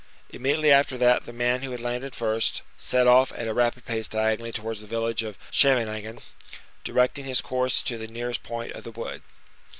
[0.31, 4.07] Immediately after that, the man who had landed first, set off at a rapid pace
[4.07, 6.17] diagonally towards the village of Scheveningen,
[6.83, 9.21] directing his course to the nearest point of the wood.